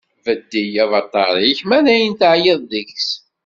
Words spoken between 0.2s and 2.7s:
Beddel avaṭar-ik ma dayen teɛyiḍ